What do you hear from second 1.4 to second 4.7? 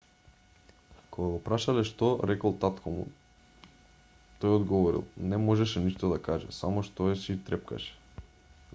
прашале што рекол татко му тој